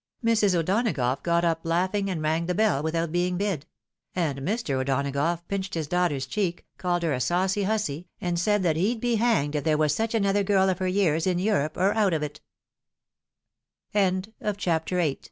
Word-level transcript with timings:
Mrs. 0.25 0.55
O'Donagough 0.55 1.21
got 1.21 1.45
up 1.45 1.59
laughing 1.61 2.09
and 2.09 2.23
rang 2.23 2.47
the 2.47 2.55
bell 2.55 2.81
without 2.81 3.11
being 3.11 3.37
bid; 3.37 3.67
and 4.15 4.39
Mr. 4.39 4.81
O'Donagough 4.81 5.41
pinched 5.47 5.75
his 5.75 5.85
daughter's 5.85 6.25
cheek, 6.25 6.65
called 6.79 7.03
her 7.03 7.13
a 7.13 7.21
saucy 7.21 7.65
hassy, 7.65 8.07
and 8.19 8.39
said 8.39 8.63
that 8.63 8.77
he'd 8.77 8.99
be 8.99 9.17
hanged 9.17 9.55
if 9.55 9.63
there 9.63 9.77
was 9.77 9.93
such 9.93 10.15
another 10.15 10.41
girl 10.41 10.69
of 10.69 10.79
her 10.79 10.87
years 10.87 11.27
in 11.27 11.37
Europe, 11.37 11.77
or 11.77 11.93
out 11.93 12.13
of 12.13 12.27